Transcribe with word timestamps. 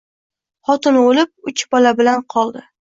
Xotini 0.69 1.03
o‘lib, 1.11 1.31
uch 1.53 1.65
bolaminan 1.77 2.29
koldi 2.37 2.69